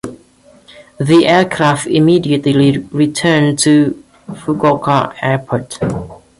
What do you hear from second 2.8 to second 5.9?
returned to Fukuoka Airport.